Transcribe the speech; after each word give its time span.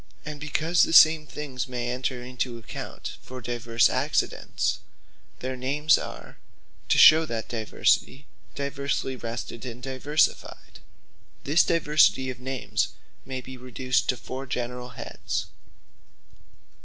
And 0.25 0.39
because 0.41 0.81
the 0.81 0.93
same 0.93 1.27
things 1.27 1.67
may 1.67 1.89
enter 1.91 2.23
into 2.23 2.57
account 2.57 3.17
for 3.21 3.39
divers 3.39 3.87
accidents; 3.87 4.79
their 5.41 5.55
names 5.55 5.95
are 5.95 6.37
(to 6.89 6.97
shew 6.97 7.27
that 7.27 7.47
diversity) 7.49 8.25
diversly 8.55 9.15
wrested, 9.15 9.63
and 9.63 9.79
diversified. 9.83 10.79
This 11.43 11.61
diversity 11.61 12.31
of 12.31 12.39
names 12.39 12.93
may 13.25 13.41
be 13.41 13.57
reduced 13.57 14.09
to 14.09 14.17
foure 14.17 14.47
generall 14.47 14.89
heads. 14.97 15.45